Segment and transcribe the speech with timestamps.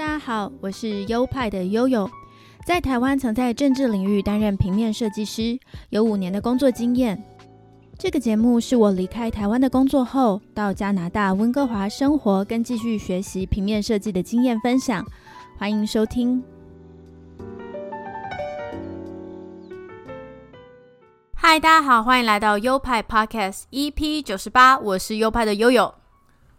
[0.00, 2.10] 大家好，我是优派的悠悠，
[2.64, 5.60] 在台湾曾在政治领域担任平面设计师，
[5.90, 7.22] 有五年的工作经验。
[7.98, 15.04] 这个节目是我离开台湾的工作后，到加拿大温哥华生活跟继续学习平面设计的经验分享，
[15.58, 16.42] 欢迎收听。
[21.34, 25.92] 嗨，大家好，欢迎来到优派 Podcast EP 九十八，我是优派的悠悠。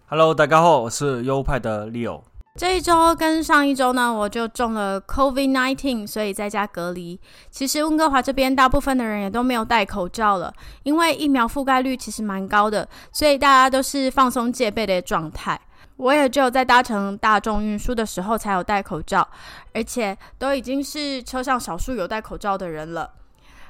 [0.06, 2.22] Hello，大家好，我是优派的 Leo。
[2.60, 7.18] 这一周跟上一周呢，我就中了 COVID nineteen，所以在家隔离。
[7.50, 15.60] 其实温哥华这边大部分的人也都没有戴口罩了，因为疫苗覆盖率其实蛮高的，所以大家都是放松戒备的状态。
[15.96, 19.26] 我也只有在搭乘大众运输的时候才有戴口罩，
[19.74, 23.12] 而且都已经是车上少数有戴口罩的人了。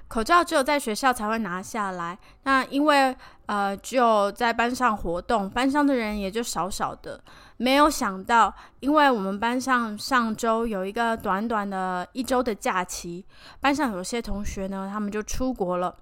[0.07, 7.21] 口罩只有在学校才会拿下来，那因为呃只有在班上活动，班上的人也就少少的。
[7.61, 13.23] 没有想到，因为我们班上上周有一个短短的一周的假期，
[13.59, 15.95] 班上有些同学呢，他们就出国了。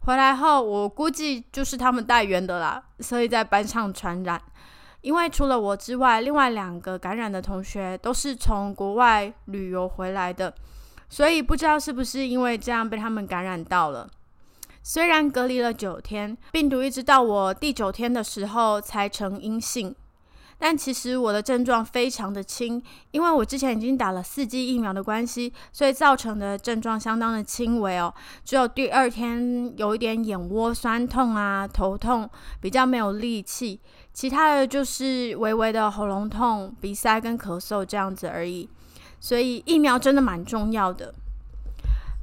[0.00, 4.38] 回来后，我估计就是他们带源的啦， 所以在班上传染。
[5.00, 10.54] 因为除了我之外，另外两个感染的同学都是从国外旅游回来的，
[11.08, 14.06] 所以不知道是不是因为这样被他们感染到了。
[14.82, 19.96] 虽然隔离了九天，病毒一直到我第九天的时候才呈阴性。
[20.58, 28.12] 但其实我的症状非常的轻，因为我之前已经打了四剂疫苗的关系，所以造成的症状相当的轻微哦。
[28.44, 32.28] 只有第二天有一点眼窝酸痛啊、头痛，
[32.60, 33.80] 比较没有力气，
[34.12, 38.68] 其他的就是微微的喉咙痛、鼻塞跟咳嗽这样子而已。
[39.20, 41.14] 所以疫苗真的蛮重要的。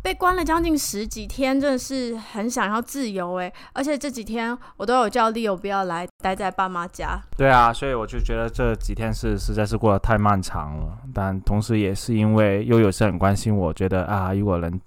[0.04, 3.52] 被关了将近十几天，真的是很想要自由诶。
[3.72, 7.20] 而且这几天我都有叫 Leo 不要来，待在爸妈家。
[7.38, 10.98] 对啊，所以我就觉得这几天是实在是过得太漫长了。
[11.14, 14.78] 但同时也是因为又有些很关心我，觉得啊，如果能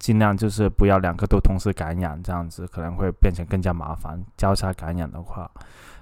[0.00, 4.20] 尽量就是不要两个都同时感染，这样子可能会变成更加麻烦。
[4.36, 5.48] 交叉感染的话，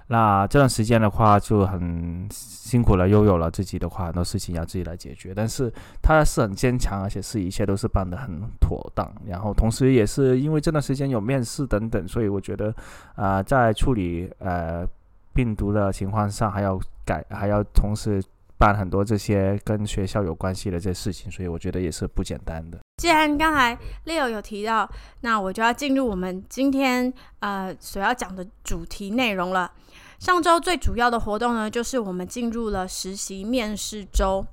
[0.07, 5.33] 那这段时间的话就很辛苦了，又有了自己的话，很多事情要自己来解决。
[5.35, 5.71] 但是
[6.01, 9.11] 他是很坚强，而且是一切都是办得很妥当。
[9.25, 12.69] 然后同时也是因为这段时间有面试等等，所以我觉得
[13.15, 14.85] 啊、呃在处理呃
[15.33, 18.23] 病毒的情况上，还要改，还要同时
[18.59, 22.77] 办很多这些跟学校有关系的这些事情，所以我觉得也是不简单的。
[22.97, 24.87] 既然刚才 Leo 有提到，
[25.21, 29.71] 那我就要进入我们今天呃所要讲的主题内容了。
[30.19, 34.45] 上周最主要的活动呢，就是我们进入了实习面试周。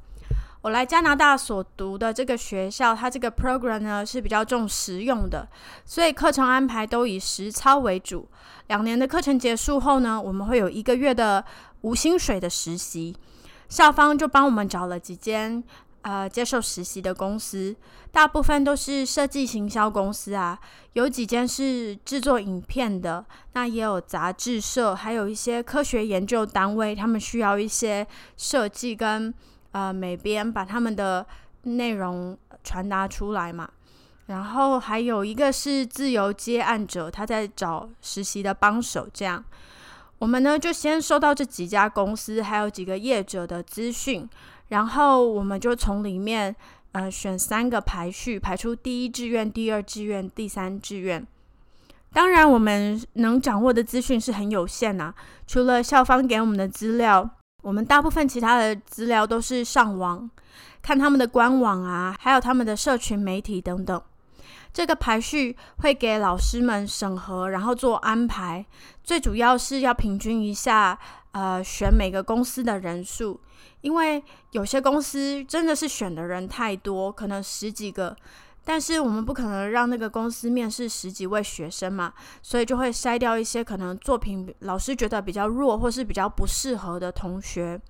[0.62, 5.48] 我来加拿大所读的这个学校，它这个 program 呢是比较重实用的，
[5.84, 8.28] 所以课程安排都以实操为主。
[8.68, 11.44] 两年的课程结束后呢，我们会有一个月的
[11.80, 13.16] 无薪水的实习，
[13.68, 15.62] 校方就帮我们找了几间
[16.02, 17.74] 呃接受实习的公司，
[18.10, 20.58] 大部分都是设计行销公司啊，
[20.92, 23.24] 有几间是制作影片的，
[23.54, 29.32] 那也有杂志社，还有一些科学研究单位，他们需要一些设计跟
[29.72, 31.26] 呃美编，把他们的
[31.62, 33.68] 内容传达出来嘛。
[34.26, 39.44] 然后还有一个是自由接案者，他在找实习的帮手，这样。
[40.18, 44.28] 我们呢就先收到这几家公司还有几个业者的资讯，
[44.72, 46.54] 然后我们就从里面
[46.92, 51.24] 呃选三个排序，排出第一志愿、第二志愿、第三志愿。
[52.10, 55.12] 当然，我们能掌握的资讯是很有限呐、
[55.46, 57.28] 除了校方给我们的资料，
[57.62, 60.28] 我们大部分其他的资料都是上网
[60.80, 64.02] 看他们的官网啊，还有他们的社群媒体等等。
[64.72, 68.64] 这个排序会给老师们审核，然后做安排。
[69.04, 70.98] 最主要是要平均一下，
[71.32, 73.40] 呃，选每个公司的人数，
[73.80, 78.14] 因为有些公司真的是选的人太多，可能十几个，
[78.64, 82.12] 但是我们不可能让那个公司面试十几位学生嘛，
[82.42, 87.80] 所以就会筛掉一些可能作品老师觉得比较弱或是比较不适合的同学。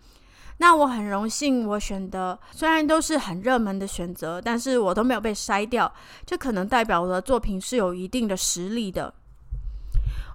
[0.59, 5.93] 那我很荣幸，我选的虽然都是很热门的选择，但是我都没有被筛掉，
[6.25, 9.13] 这可能代表我的作品是有一定的实力的。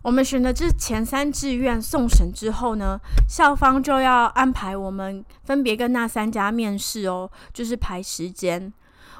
[0.08, 8.72] 我们选的这前三志愿送审之后呢，校方就要安排我们分别跟那三家面试哦，就是排时间。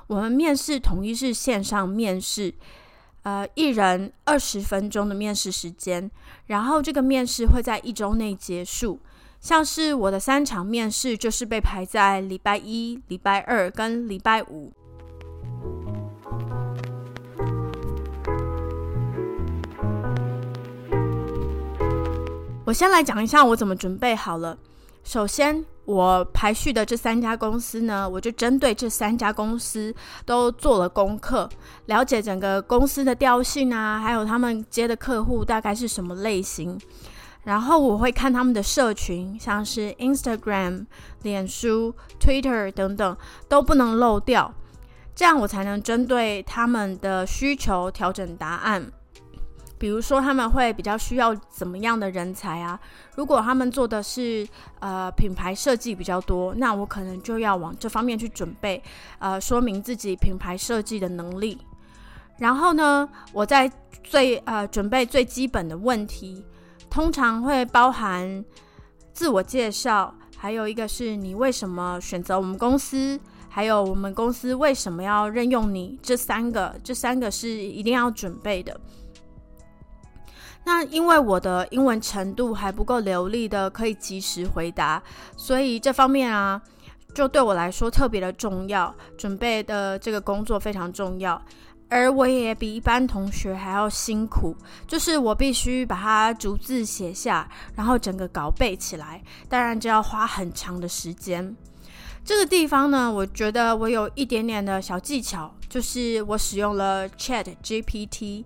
[0.08, 2.54] 我们面试统一是线上面试，
[3.24, 6.10] 呃，一人二十分钟的面试时间，
[6.46, 8.98] 然后这个面试会在一周内结束。
[9.42, 14.72] 像是我的三场面试，就是被排在礼拜一、礼拜二跟礼拜五。
[22.68, 24.58] 我先来讲一下我怎么准备好了。
[25.02, 31.50] 首先，我排序的这三家公司呢，我就针对这三家公司都做了功课，
[31.86, 36.78] 了解整个公司的调性啊，还有他们接的客户大概是什么类型。
[37.46, 40.88] 然后我会看他们的社群，像是 Instagram、
[41.22, 43.18] 脸书、Twitter 等等，
[43.48, 44.54] 都不能漏掉，
[45.16, 48.92] 这样我才能针对他们的需求调整答案。
[49.78, 52.80] 比如说他们会比较需要怎么样的人才啊？
[53.16, 54.48] 如果他们做的是
[54.80, 58.82] 呃品牌设计比较多，那我可能就要往这方面去准备，
[59.20, 61.58] 呃，说明自己品牌设计的能力。
[62.38, 63.72] 然后呢，我在
[64.04, 66.44] 最呃准备最基本的问题。
[66.90, 68.44] 通常会包含
[69.12, 73.20] 自我介绍，还有一个是你为什么选择我们公司，
[73.50, 78.80] 还有我们公司为什么要任用你，这三个，这三个是一定要准备的。
[80.68, 85.02] 那因为我的英文程度还不够流利的，可以及时回答，
[85.38, 86.62] 所以这方面啊，
[87.16, 91.42] 就对我来说特别的重要，准备的这个工作非常重要。
[91.88, 94.54] 而我也比一般同学还要辛苦，
[94.86, 101.56] 就是我必须把它逐字写下，然后整个稿背起来，当然就要花很长的时间。
[102.26, 108.44] 这个地方呢，我觉得我有一点点的小技巧，就是我使用了 Chat GPT，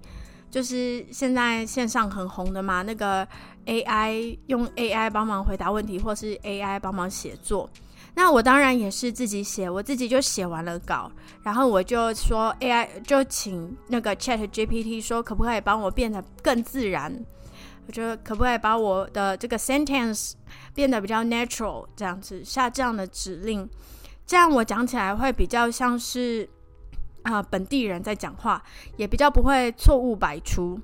[0.52, 3.28] 就是现在线上很红的嘛，那个
[3.66, 7.70] AI 用 AI 帮忙回答问题，或是 AI 帮忙写作。
[8.14, 11.10] 那我当然也是自己写，我自己就写完了稿，
[11.44, 17.26] 然后我就说 AI 就请那个 Chat GPT 说可不可以帮我变得更自然？
[17.88, 20.34] 我觉得可不可以把我的这个 sentence
[20.74, 23.68] 变得比较 natural 这样子下这样的指令，
[24.28, 26.48] 这样我讲起来会比较像是
[27.24, 28.64] 啊本地人在讲话，
[28.98, 30.80] 也比较不会错误百出。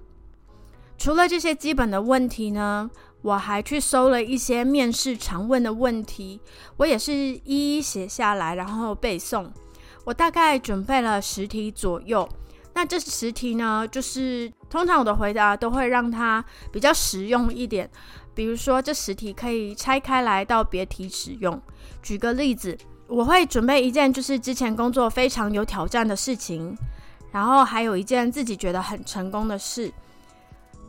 [0.98, 2.90] 除了这些基本的问题呢？
[3.24, 6.40] 我还去搜了一些面试常问的问题，
[6.78, 9.50] 我也是一一写下来，然后背诵。
[10.06, 12.30] 我大概准备了十题左右。
[12.76, 17.90] 那这十题呢，就是通常我的回答都会让它比较实用一点。
[18.36, 21.60] 比如说，这十题可以拆开来到别题使用。
[22.04, 26.78] 举个例子，我会准备一件就是之前工作非常有挑战的事情，
[27.32, 29.92] 然后还有一件自己觉得很成功的事。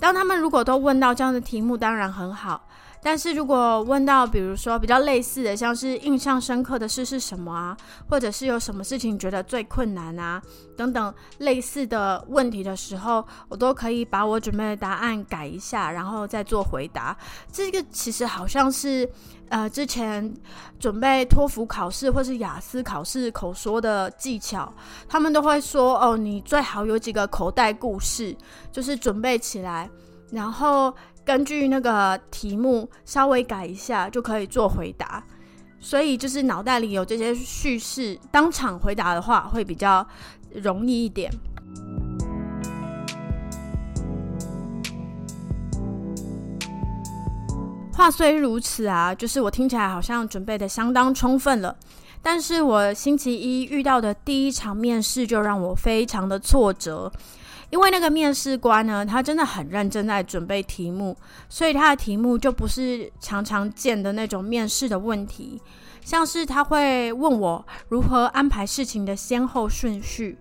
[0.01, 2.61] 当他们如果都问到这样的题目，当然很好。
[3.03, 7.77] 但是如果问到，比如说比较类似的，像是印象深刻的事是什么啊，
[8.09, 10.41] 或者是有什么事情觉得最困难啊，
[10.77, 17.17] 等等类似的问题的时候，我都可以把我准备的答案改一下，然后再做回答。
[17.53, 19.09] 这个其实好像是。
[19.51, 20.31] 呃，之前
[20.79, 24.71] 准备托福考试或是雅思考试口说的技巧，
[25.09, 28.37] 他们都会说哦，你最好有几个口袋故事，
[28.71, 29.89] 就是准备起来，
[30.31, 30.95] 然后
[31.29, 35.23] 根据那个题目稍微改一下就可以做回答。
[35.79, 40.05] 所以就是脑袋里有这些叙事，当场回答的话会比较
[40.55, 41.31] 容易一点。
[47.93, 51.77] 话虽如此啊，就是我听起来好像准备的相当充分了，
[52.23, 57.13] 但是我星期一遇到的第一场面试就让我非常的挫折，
[57.71, 61.17] 因为那个面试官呢，他真的很认真在准备题目，
[61.49, 65.61] 所以他的题目就不是常常见的那种面试的问题，
[66.03, 70.39] 像是他会问我如何安排事情的先后顺序，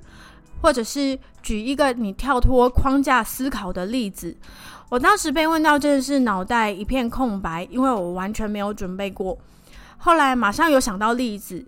[0.62, 4.36] 或者是举一个你跳脱框架思考的例子。
[4.90, 9.38] 我当时被问到，真的是脑袋一片空白，因为我完全没有准备过。
[9.98, 11.66] 后来马上有想到例子，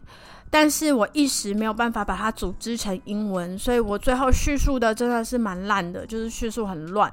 [0.49, 7.11] 但是我一时没有办法把它组织成英文，所以我最后叙述的真的是蛮烂的，就是叙述很乱。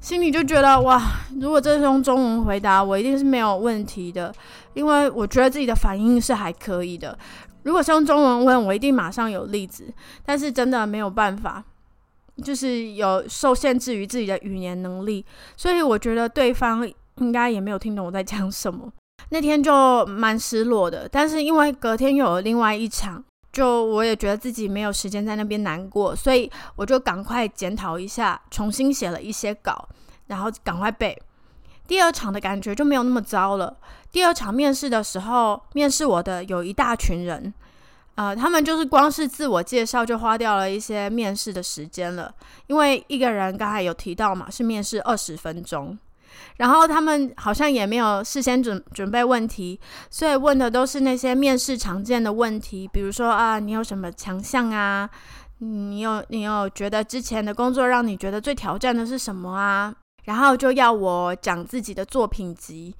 [0.00, 1.02] 心里就觉得哇，
[1.40, 4.32] 如果这是用中文回答，我一定是没有问题的，
[4.74, 7.18] 因为我觉得自己的反应是还可以的。
[7.62, 9.92] 如果是用中文问，我一定马上有例子，
[10.24, 11.64] 但是真的没有办法。
[12.44, 15.24] 就是有受限制于自己的语言能力，
[15.56, 18.92] 所以我觉得对方应该也没有听懂我在讲什么。
[19.30, 29.88] 那天就蛮失落的，但是因为隔天又有另外一场，就我也觉得自己没有时间在那边难过，所以我就赶快检讨一下，重新写了一些稿，
[30.26, 31.20] 然后赶快背。
[31.88, 33.76] 第二场的感觉就没有那么糟了。
[34.10, 37.52] 第二场面试的时候，面试我的有一大群人。
[38.16, 42.34] 呃，他们就是光是自我介绍就花掉了一些面试的时间了，
[42.66, 45.96] 因为一个人刚才有提到嘛，是面试二十分钟，
[46.56, 49.78] 然后他们好像也没有事先准准备问题，
[50.10, 55.08] 所以问的都是那些面试常见的问题，比如说啊，你有什么强项啊？
[55.58, 59.94] 你有你有觉得之前的工作让你觉得最挑战的是什么啊？
[60.24, 62.94] 然后就要我讲自己的作品集。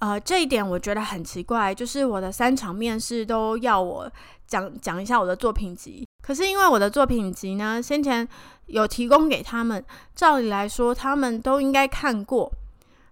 [0.00, 4.10] 呃，这一点我觉得很奇怪，就是我的三场面试都要我
[4.46, 6.06] 讲讲一下我的作品集。
[6.22, 8.26] 可是因为我的作品集呢，先前
[8.66, 12.50] 有提供给他们，照理来说他们都应该看过。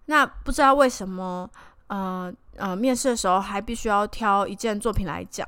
[0.06, 1.48] 那不知道为什么，
[1.88, 5.46] 呃呃，面试的时候还必须要挑一件作品来讲。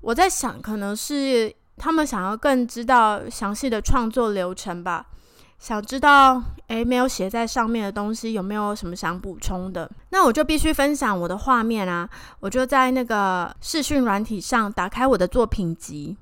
[0.00, 5.06] 我在想，可能是他们想要更知道详细的创作流程吧。
[5.58, 9.90] 想知道，诶，没有写在上面的东西有没有什么想补充的？
[10.10, 12.08] 那我就必须分享我的画面啊！
[12.40, 16.14] 我就在那个视讯软体上打开我的作品集，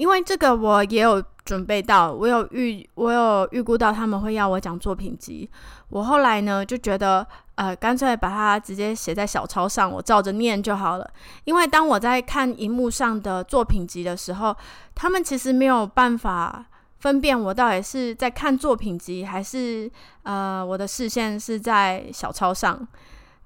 [0.00, 5.46] 因为这个我也有准备到，我有预，我有预估到他们会要我讲作品集。
[5.90, 7.26] 我后来呢就觉得，
[7.56, 11.10] 呃，干脆把它直接写在小抄上，我照着念就好了。
[11.44, 14.56] 因为当我在看荧幕上的作品集的时候，
[14.94, 16.64] 他们其实没有办法。
[17.00, 19.90] 分辨我到底是在看作品集，还是
[20.22, 22.86] 呃我的视线是在小抄上，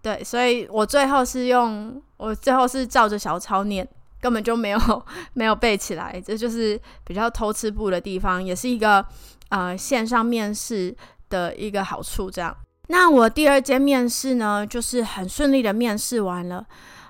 [0.02, 3.88] 对，所以我最后是用我最后是照着小抄念，
[4.25, 4.78] 根本就没有
[5.35, 9.04] 没有背起来，这就是比较偷吃步的地方，也是一个
[9.50, 10.97] 呃线上面试
[11.28, 12.31] 的一个好处。
[12.31, 12.57] 这样，
[12.88, 16.64] 那我第二间面试呢，就是很顺利的面试完了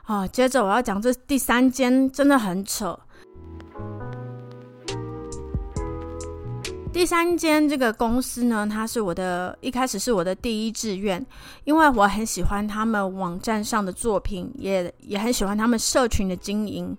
[0.07, 2.99] 啊，接着我要讲这第三间真的很扯。
[6.95, 11.27] 第三间这个公司呢，它是我的一开始是我的第一志愿，
[11.65, 16.97] 因为我很喜欢他们网站上的作品，也也很喜欢他们社群的经营。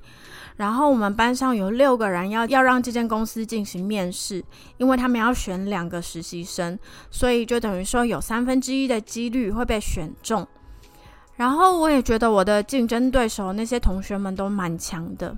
[0.58, 4.44] 然后我们班上有六个人要要让这间公司进行面试，
[4.76, 6.78] 因为他们要选两个实习生，
[7.10, 10.46] 所以就等于说有三分之一的几率会被选中。
[11.38, 15.38] 然后我也觉得我的竞争对手那些同学们都蛮强的。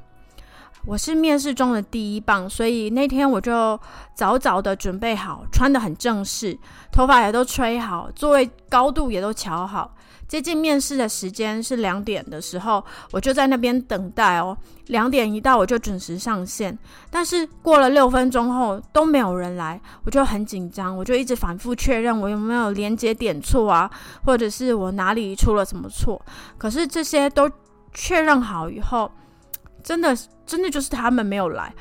[0.88, 3.78] 我是面试中的第一棒，所以那天我就
[4.16, 6.58] 早早的准备好，穿的很正式，
[6.94, 9.94] 头发也都吹好，座位高度也都调好。
[10.30, 14.58] 接近面试的时间是两点的时候，我就在那边等待哦。
[14.86, 16.78] 两点一到，我就准时上线。
[17.10, 23.92] 但是过了六分钟后都没有人来，我就很紧张，我就一直反复确认我有没有连接点错啊，
[24.24, 26.22] 或者是我哪里出了什么错。
[26.58, 27.52] 可是这些都
[27.94, 29.12] 确认好以后。
[29.84, 31.74] 真的，真的就是他们没有来。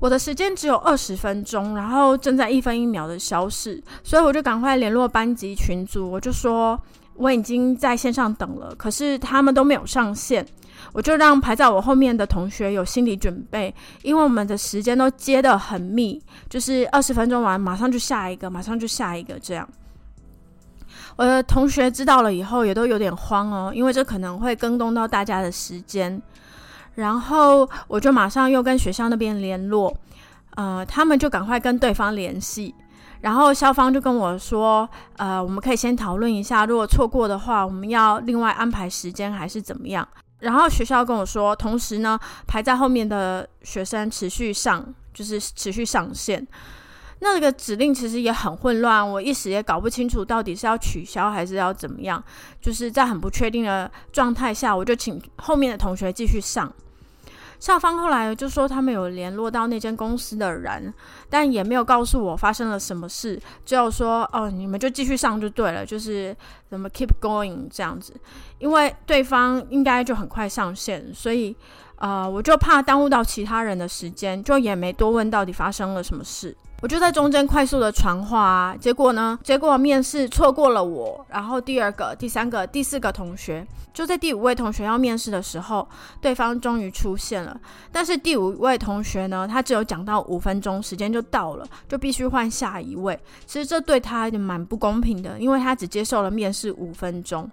[0.00, 6.78] 我的时间只有二十分钟，然后正在一分一秒的消逝，所以我就赶快联络班级群组，我就说
[7.14, 10.44] 我已经在线上等了，可是他们都没有上线。
[10.92, 19.66] 我就让排在我后面的同学有心理准备，因为我们的时间都接得很密，就是二十分钟完，马上就下一个，马上就下一个这样。
[21.16, 26.20] 我的同学知道了以后也都有点慌哦，因为这可能会更动到大家的时间。
[26.94, 29.94] 然后我就马上又跟学校那边联络，
[30.56, 32.74] 呃，他们就赶快跟对方联系。
[33.20, 40.06] 然后校方就跟我说，呃，我们可以先讨论一下，如果错过的话，我们要另外安排时间还是怎么样？
[40.40, 44.84] 然后学校跟我说，同时呢，排在后面的学生持续上，
[45.14, 46.46] 就是持续上线。
[47.32, 52.22] 那个指令其实也很混乱，我一时也搞不清楚到底是要取消还是要怎么样。
[52.60, 56.70] 就是在很不确定的状态下，我就请后面的同学继续上。
[57.58, 60.92] 校方后来就说他们有联络到那间公司的人，
[61.30, 66.36] 但也没有告诉我发生了什么事，只有说哦，你们就继续上就对了，就是
[66.68, 68.12] 怎么 keep going 这样子，
[68.58, 71.56] 因为对方应该就很快上线，所以
[72.04, 76.54] 呃，我就怕耽误到其他人的时间，就也没多问到底发生了什么事。
[76.82, 79.38] 我就在中间快速的传话啊，结果呢？
[79.42, 85.88] 结果面试错过了我，然后第二个、第三个、第四个同学，就在第五位同学要面试的时候，
[86.20, 87.58] 对方终于出现了。
[87.90, 93.18] 但是第五位同学呢，他只有讲到五分钟，时间就到了，就必须换下一位。
[93.46, 97.50] 其实这对他也蛮不公平的，因为他只接受了面试五分钟，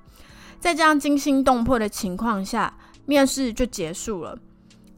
[0.60, 2.74] 在这样惊心动魄的情况下，
[3.06, 4.38] 面试就结束了。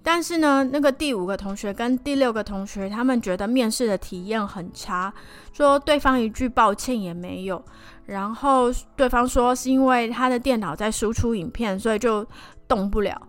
[0.05, 5.13] 但是呢，那个第五个同学跟第六个同学，他们觉得面试的体验很差，
[5.53, 7.63] 说对方一句抱歉也没有，
[8.07, 12.27] 然后对方说是因为他的电脑在输出影片，所以就
[12.67, 13.19] 动不了。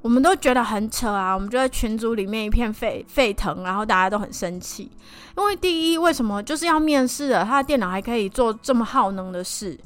[0.00, 4.90] 我们都觉得很扯啊，我们就在群组里面一片沸沸腾，然后大家都很生气，
[5.36, 9.78] 因为第一，为什么就是要面试的，他的电脑还可以做这么耗能的事，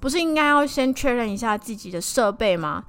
[0.00, 2.84] 不是应该要先确认一下自己的设备吗？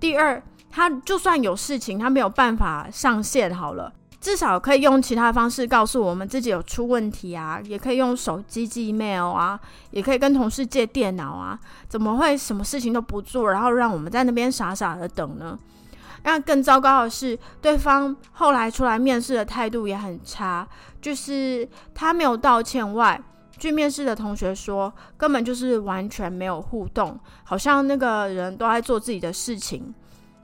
[0.00, 0.42] 第二。
[0.76, 3.90] 他就算有事情，他没有办法上线好了，
[4.20, 9.58] 至少可以用其他方式告诉我们自己有出问题啊，也可以用手机寄 email 啊，
[9.90, 15.58] 也可以跟同事借电脑啊，怎么会什么事情都不做，然后让我们在那边傻傻的等呢？
[16.24, 20.68] 那更糟糕的是，对方后来出来面试的态度也很差，
[21.00, 23.18] 就是他没有道歉外，
[23.56, 29.94] 据面试的同学说，根本就是完全没有互动，好像那个人都在做自己的事情，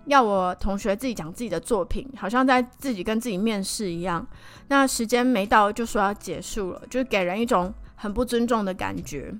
[0.06, 4.26] 要我同学自己讲自己的作品，好像在自己跟自己面试一样。
[4.68, 9.32] 那时间没到就说要结束了，就给人一种很不尊重的感觉。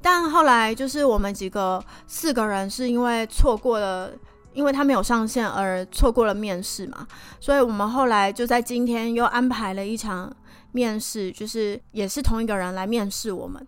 [0.00, 4.12] 但后来就是我们几个四个人是因为错过了，
[4.52, 7.06] 因为他没有上线而错过了面试嘛，
[7.40, 10.34] 所以我们后来就在今天又安排了一场。
[10.74, 13.62] 面试就是也是同一个人来面试我们，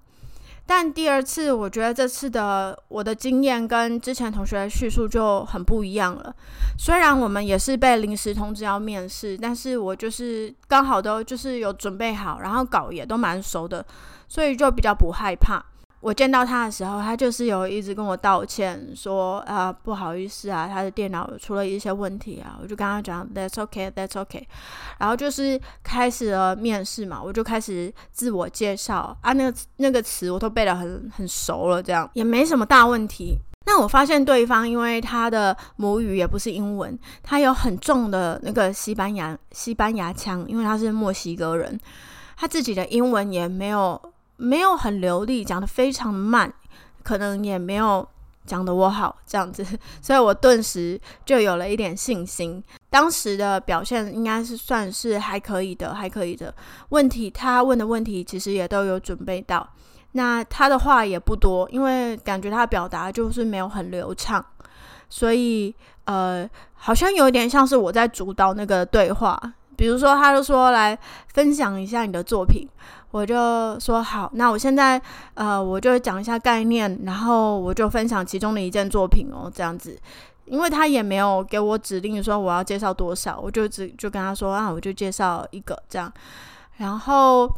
[0.66, 6.34] 但第二次我觉得这次的我的经验跟之前同学的叙述就很不一样了。
[6.78, 13.84] 虽然我们也是被临时通知要面试，但是我就是刚好都就是有准备好，然后稿也都蛮熟的，
[14.26, 15.62] 所以就比较不害怕。
[16.04, 22.58] 我见到他的时候，他就是有一直跟我道歉，说啊不好意思啊，他的电脑出了一些问题啊。
[22.60, 24.42] 我就跟他讲，That's okay, That's okay。
[24.98, 33.38] 然后就是开始了面试嘛，我就开始自我介绍啊，那个那个词我都背得很很熟了，这样也没什么大问题。
[33.64, 41.80] 那我发现对方因为他的母语也不是英文，他有很重的那个西班牙西班牙腔，因为他是墨西哥人，
[42.36, 43.98] 他自己的英文也没有。
[44.36, 46.52] 没有很流利，讲的非常慢，
[47.02, 48.06] 可能也没有
[48.44, 49.64] 讲的我好这样子，
[50.02, 52.62] 所以我顿时就有了一点信心。
[52.90, 56.54] 当时的表现应该是算是还可以的，还可以的。
[56.90, 59.68] 问题他问的问题其实也都有准备到，
[60.12, 64.44] 那他的话也不多，因为感觉他表达就是没有很流畅，
[65.08, 65.74] 所以
[66.04, 69.40] 呃，好像有点像是我在主导那个对话。
[69.76, 70.96] 比如说，他就说来
[71.32, 72.68] 分享一下你的作品。
[73.14, 75.00] 我就说好，那我现在
[75.34, 79.96] 呃，我就讲一下概念，然后我就分享其中的一件作品哦，这样子，
[80.46, 86.12] 因为他也没有给我指令说我要介绍多少，我就只就跟他说啊，我就介绍一个这样，
[86.78, 87.48] 然后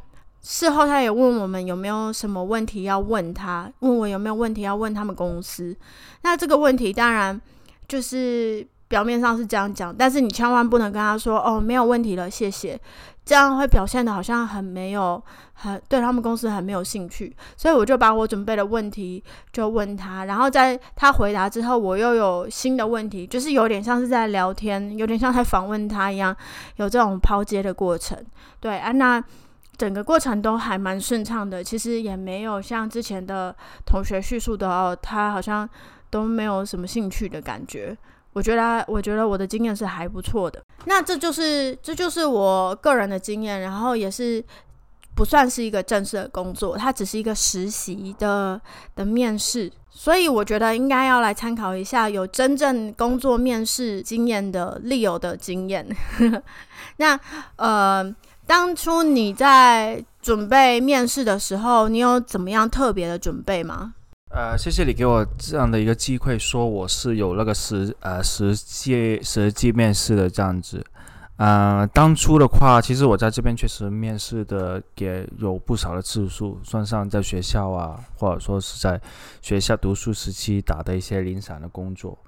[0.42, 5.74] 事后他也问我们有没有什么问题要问他，问我有没有问题要问他们公司，
[6.20, 7.40] 那这个问题当然
[7.88, 8.66] 就是。
[8.88, 12.80] 表面上是这样讲，但是你千万不能跟他说哦，没有问题了，谢谢，
[13.26, 15.20] 这样会表现的好像很没有，
[15.54, 17.36] 很对他们公司很没有兴趣。
[17.56, 26.34] 所以我就把我准备的问题就问他，然后在他回答之后，我又有新的问题，就是有点像是在聊天，有点像在访问他一样，
[26.76, 28.16] 有这种抛接的过程。
[28.60, 29.22] 对啊，娜
[29.76, 35.68] 整个过程都还蛮顺畅的，其实也没有像之前的同学叙述的哦，他好像
[36.10, 37.98] 都没有什么兴趣的感觉。
[38.36, 40.60] 我觉得，我觉得我的经验是还不错的。
[40.84, 44.44] 那这就是，这就是我个人的经验，然后也是
[45.14, 48.60] 不算是一个正式的工作，它只是一个实习的
[48.94, 49.72] 的面试。
[49.88, 55.88] 所以我觉得应该要来参考一下有真正工作面试经验的利友的经验。
[56.98, 57.18] 那
[57.56, 58.14] 呃，
[58.46, 63.94] 当初你在准备面试的时候，你有怎么样特别的准备吗？
[64.30, 70.84] 呃，谢谢你给我这样的一个机会，说我是有那个实呃实际实际面试的这样子。
[71.36, 79.00] 呃，当初的话，其实我在这边确实面试的也有不少的次数，算上在学校啊，或者说是在
[79.40, 82.18] 学校读书时期打的一些零散的工作。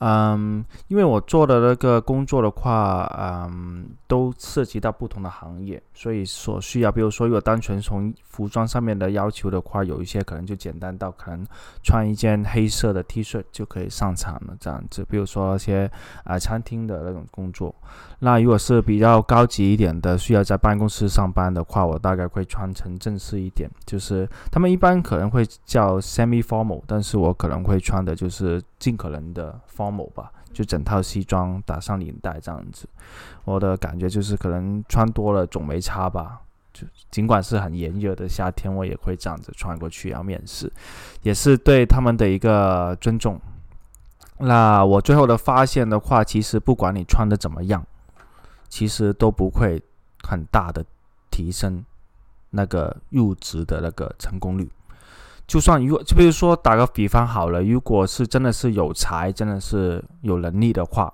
[0.00, 11.46] 嗯，因为我做的那个工作的话，嗯，都涉及到不同的行业，所以所需要，比如说，如果单纯从服装上面的要求的话，有一些可能就简单到可能
[11.82, 15.04] 穿一件黑色的 T 恤就可以上场了这样子。
[15.04, 15.90] 比如说一些
[16.24, 17.74] 啊餐厅的那种工作，
[18.20, 30.10] 那如果是比较高级一点的，需要在办公室上班的话，我大概会穿成正式一点，就是他们一般可能会叫 semi formal，但是我可能会穿的就是尽可能的 formal。
[30.10, 32.88] 吧，就整套西装打上领带这样子，
[33.44, 36.40] 我的感觉就是可能穿多了总没差吧。
[36.72, 40.72] 就尽管是很炎热的夏天，我也会这样子穿过去要面试，
[41.22, 43.40] 也是对他们的一个尊重。
[44.38, 47.84] 那我最后的发现的话，其实不管你穿的怎么样，
[48.68, 49.82] 其实都不会
[50.22, 50.84] 很大的
[51.30, 51.84] 提升
[52.50, 54.70] 那个入职的那个成功率。
[55.50, 61.12] 就算如果，就比如说打个比方好了，如果是真的是有才，真的是有能力的话，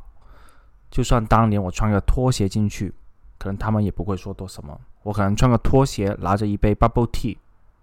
[0.90, 2.92] 就算当年我穿个拖鞋进去，
[3.38, 4.78] 可能他们也不会说多什么。
[5.04, 7.34] 我可能穿个拖鞋，拿着一杯 bubble tea，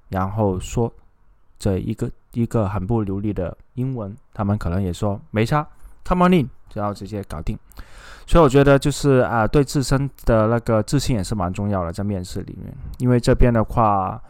[0.09, 0.93] 然后说
[1.57, 5.67] 这一个一个很不流利的英文，他们可能也说没差
[6.05, 7.57] ，come on in，然后直接搞定。
[8.27, 14.21] 所以我觉得就是啊，对自身的那个自信也是蛮重要的，在面试里面，因为这边的话。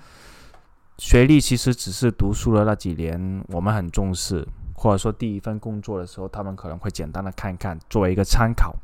[0.97, 8.75] 学历其实只是读书的那几年，我们很重视，或者说第一份工作的时候，他们可能会简单的看看，作为一个参考。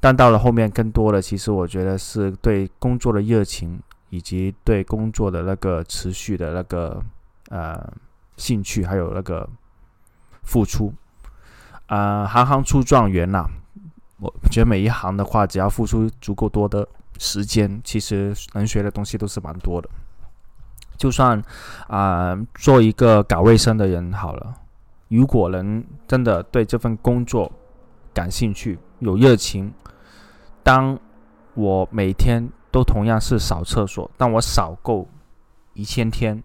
[0.00, 7.02] 但到了后面，更多的其实我觉得是对工作的热情以及对工作的那个持续的那个
[7.48, 7.92] 呃
[8.36, 9.48] 兴趣，还有那个
[10.42, 10.92] 付出。
[11.86, 13.46] 呃，行行出状元呐，
[14.18, 16.86] 我觉得每一行的话，只要付出足够多的
[17.18, 19.88] 时间，其实能学的东西都是蛮多的。
[21.02, 21.42] 就算
[21.88, 24.54] 啊，做一个搞卫生的人好了，
[25.08, 27.50] 如果能真的对这份工作
[28.14, 29.74] 感兴趣、有热情，
[30.62, 30.96] 当
[31.54, 35.08] 我每天都同样是扫厕所，当我扫够
[35.74, 36.40] 一千天、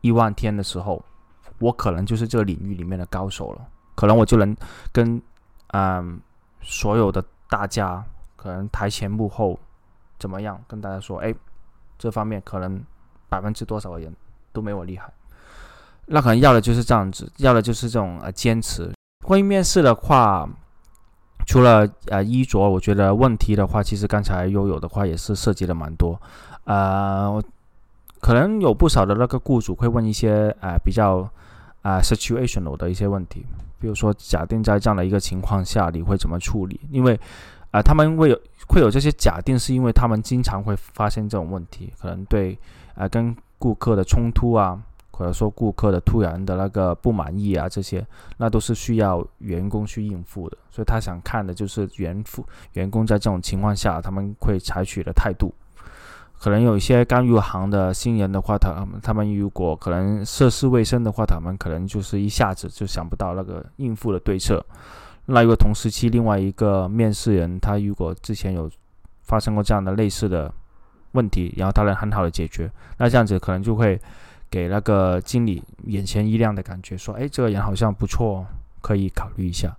[0.00, 1.04] 一万天的时候，
[1.58, 3.68] 我可能就是这个领域里面的高手了。
[3.94, 4.56] 可能我就能
[4.94, 5.20] 跟
[5.74, 6.18] 嗯
[6.62, 8.02] 所有的大家，
[8.34, 9.60] 可能台前幕后
[10.18, 11.34] 怎么样，跟大家说，哎，
[11.98, 12.82] 这方面可能。
[13.30, 14.12] 百分之多少的人
[14.52, 15.10] 都没我厉害，
[16.06, 18.90] 那可能要的就是这样子，要的就是这种呃坚持。
[19.24, 20.48] 关于面试的话，
[21.46, 26.20] 除了呃衣着，我觉得问题的话，其实刚才悠悠的话也是涉及的蛮多。
[26.64, 27.40] 呃，
[28.20, 31.18] 可能有不少的那个雇主会问一些呃比较
[31.82, 33.46] 啊 situational 的一些问题，
[33.78, 36.80] 比如说假定在这样的一个情况下，你会怎么处理？
[36.90, 37.18] 因为
[37.70, 42.58] 啊他们会有会有这些假定，是因为他们经常会发生这种问题，可能对。
[43.00, 44.78] 啊，跟顾客的冲突啊，
[45.10, 50.58] 或者说顾客的突然的那个不满意啊，这些那都是需要员工去应付的。
[50.70, 55.50] 所以他想看的就是员付员工在这种情况下他们会采取的态度。
[56.38, 64.62] 可能有一些刚入行的新人的话，他他们如果可能涉世未深的话，他们可能就是一下子就想不到那个应付的对策。
[65.24, 68.70] 那如果同时期另外一个面试人，他如果之前有
[69.22, 70.52] 发生过这样的类似的。
[71.12, 74.00] 问题，然后他能很好的解决，那这样子可能就会
[74.50, 78.46] 给那个经理眼前一亮的感觉，说，哎，这个人好像不错，
[78.80, 79.76] 可以考虑一下。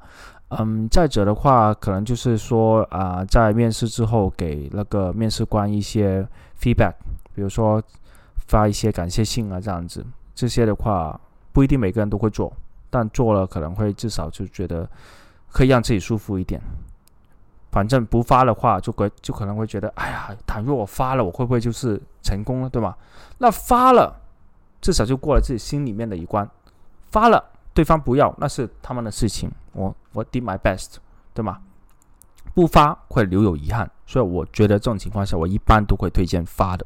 [0.49, 6.27] 嗯，再者的话，可能就是说啊，在面试之后给那个面试官一些
[6.59, 6.93] feedback，
[7.33, 7.81] 比如说
[8.47, 11.17] 发一些感谢信啊，这样子，这些的话
[11.53, 12.51] 不一定每个人都会做，
[12.89, 14.85] 但做了可能会至少就觉得
[15.49, 16.59] 可以让自己舒服一点。
[17.71, 22.95] 反正不发的话，就可就可能会觉得，哎呀，倘若我发了，我会不会就是成功了，对吗？
[23.37, 24.13] 那发了，
[24.81, 26.47] 至少就过了自己心里面的一关。
[27.09, 30.95] 发了，对方不要，那是他们的事情，我我 did my best，
[31.33, 31.59] 对吗？
[32.53, 36.85] 不发会留有遗憾，所以我觉得这种情况下，我一般都会推荐发的。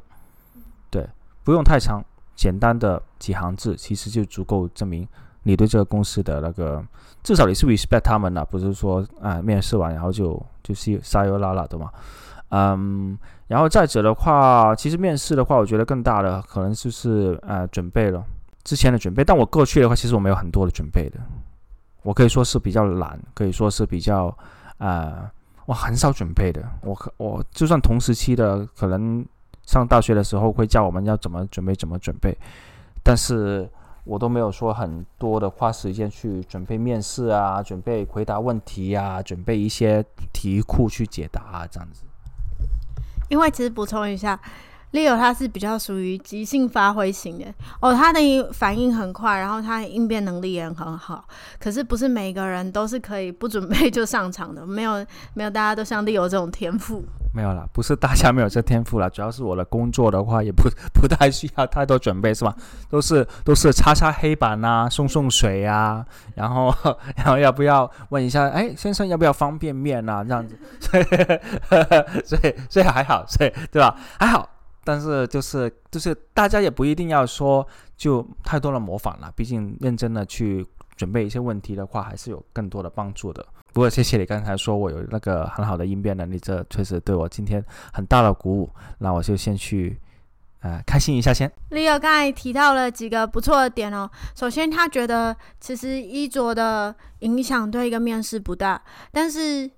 [0.92, 1.10] 对，
[1.44, 2.04] 不用太长，
[2.36, 5.08] 简单的几行字，其实就足够证明。
[5.48, 6.84] 你对这个公司的那个，
[7.22, 11.92] 至少你是 respect 他们的，不是说啊面试完然后就就是撒油拉拉的嘛，
[12.50, 13.16] 嗯，
[13.48, 18.24] 然后再者的话，其实面试的话，我觉得更大的可能就是呃准备了
[18.64, 21.20] 之前的准备，但我过去的话，其实我没有很多的准备的，
[22.02, 24.36] 我可以说是比较懒，可以说是比较
[24.80, 25.30] 啊，
[25.68, 29.24] 我很少准备的，我可我就算同时期的，可能
[29.68, 32.36] 上大学的时候会教我们要怎么准备怎么准备，
[33.04, 33.70] 但是。
[34.06, 42.04] 我都没有说很多的花时间去准备面试啊，准备回答问题啊，准备一些题库去解答啊，这样子。
[43.28, 44.40] 因为其实补充一下。
[44.96, 47.46] Leo 他是比较属于即兴发挥型的
[47.82, 48.20] 哦，他的
[48.54, 51.26] 反应很快，然后他应变能力也很好。
[51.60, 55.06] 可是不是每个人都是可以不准备就上场的，没有
[55.36, 57.04] 没有，大家都像 Leo 这种天赋。
[57.34, 62.56] 没有啦，不是大家没有这天赋啦，主要是我的工作的话也不 不太需要太多准备，是吧？
[62.90, 66.06] 都是都是擦擦黑板啊，送送水啊，
[66.36, 66.74] 然后
[67.18, 68.48] 然后要不要问一下？
[68.48, 70.24] 哎，先生要不要方便面啊？
[70.24, 71.04] 这样子，所以
[72.24, 73.94] 所以所以还好，所以对吧？
[74.18, 74.55] 还好。
[74.86, 77.68] 但是就是就是大家也不一定要说
[77.98, 83.46] 就太多的模仿了，毕竟认真的去准备一些问题的话，还是有更多的帮助的。
[83.74, 88.70] 不过谢谢你刚才说我有那个很好的应变能力，这确实对我今天很大的鼓舞。
[89.00, 90.00] 那我就先去
[90.62, 91.52] 呃开心一下先。
[91.72, 99.70] Leo 刚才提到了几个不错的点哦，首先他觉得其实衣着的影响对一个面试不大，但是。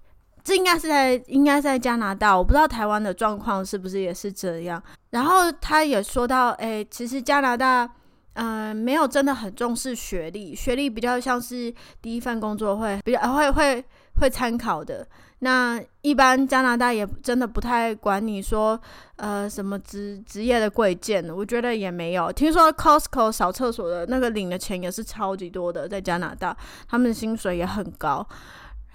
[0.48, 4.82] 这应该是在应该在加拿大，我不知道台湾的状况是不是也是这样。
[5.10, 7.90] 然后他也说到，哎，其实加拿大，
[8.36, 13.84] 嗯，没有真的很重视学历，学历比较像是第一份工作会比较会会
[14.22, 15.06] 会参考的。
[15.40, 18.80] 那一般加拿大也真的不太管你说，
[19.18, 22.32] 呃，什么职职业的贵贱，我觉得也没有。
[22.32, 26.56] 听说 Costco 扫厕所的那个领的钱也是超级多的，在加拿大，
[26.88, 28.26] 他们的薪水也很高。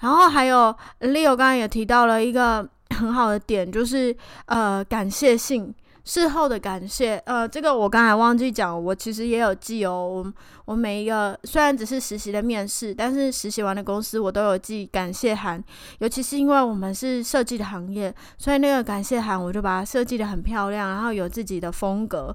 [0.03, 5.75] 然后还有 Leo 刚刚也提到了一个很好的点，就是呃感谢信。
[6.05, 9.93] 事后的感谢，呃，这个我刚才忘记讲，我其实也有记哦。
[9.93, 10.33] 我
[10.65, 15.63] 我每一个虽然只是实习的面试，但是实习完的公司我都有寄感谢函。
[16.01, 22.35] 尤其是因为我们是设计的行业，所以那个感谢函我就把它设计的很漂亮，然后有自己的风格。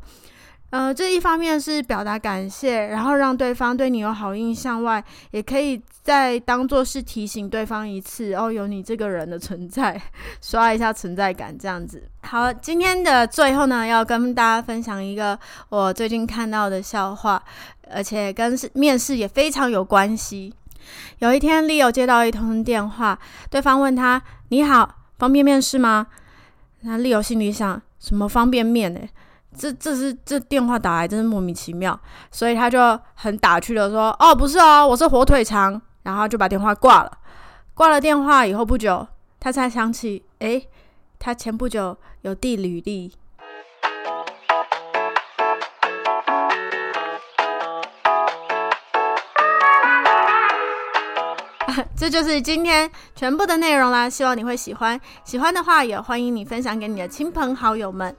[0.69, 5.01] 呃，这一方面是表达感谢，然后让对方对你有好印象外，
[5.31, 9.99] 也可以再当做是提醒对方一次哦，有你这个人的存在，
[10.41, 12.03] 刷一下存在感这样子。
[12.23, 17.41] 好，今天的最后呢，要跟大家分享一个我最近看到的笑话，
[17.89, 20.53] 而且跟面试也非常有关系。
[21.19, 23.17] 有一天，Leo 接到一通电话，
[23.49, 26.07] 对方问他：“你好，方便面试吗？”
[26.83, 28.99] 那 Leo 心里想：什么方便面呢？
[29.57, 31.99] 这这是这电话打来真是莫名其妙，
[32.31, 37.11] 所以他就很打趣的说：“哦，不是哦，我是火腿肠。”然后就把电话挂了。
[37.73, 39.05] 挂了电话以后不久，
[39.39, 40.61] 他才想起，哎，
[41.19, 43.11] 他前不久有递履历。
[51.95, 54.99] 这就是今天全部的内容啦，希望你会喜欢。
[55.25, 58.15] 喜欢的话，也欢迎你分享给你的亲朋好友们。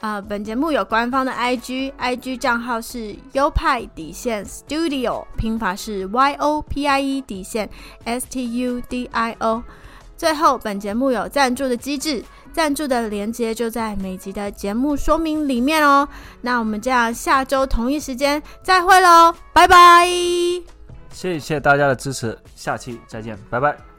[0.00, 7.68] 啊，本节目有官方的 IG，IG 账号是优派底线 Studio，拼法是 Y O P I E 底线
[8.04, 9.62] S T U D I O。
[10.16, 16.08] 最后，本节目有赞助的机制，赞助的链接就在每集的节目说明里面哦。
[16.40, 20.08] 那我们这样下周同一时间再会喽，拜拜！
[21.10, 23.95] 谢谢大家的支持，下期再见，拜拜。